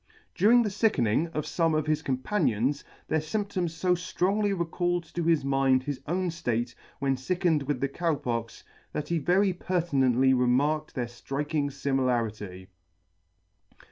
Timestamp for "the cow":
7.81-8.15